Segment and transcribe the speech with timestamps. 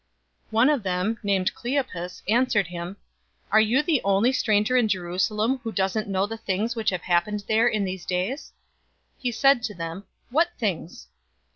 [0.47, 2.97] 024:018 One of them, named Cleopas, answered him,
[3.51, 7.43] "Are you the only stranger in Jerusalem who doesn't know the things which have happened
[7.47, 8.51] there in these days?"
[9.17, 11.07] 024:019 He said to them, "What things?"